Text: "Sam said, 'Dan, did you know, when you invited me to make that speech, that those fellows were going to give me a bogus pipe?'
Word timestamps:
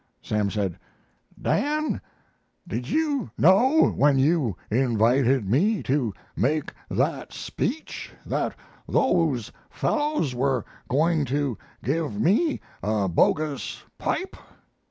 "Sam 0.23 0.49
said, 0.49 0.79
'Dan, 1.39 2.01
did 2.67 2.89
you 2.89 3.29
know, 3.37 3.91
when 3.91 4.17
you 4.17 4.57
invited 4.71 5.47
me 5.47 5.83
to 5.83 6.11
make 6.35 6.73
that 6.89 7.31
speech, 7.31 8.11
that 8.25 8.55
those 8.89 9.51
fellows 9.69 10.33
were 10.33 10.65
going 10.89 11.23
to 11.25 11.55
give 11.83 12.19
me 12.19 12.61
a 12.81 13.07
bogus 13.07 13.83
pipe?' 13.99 14.35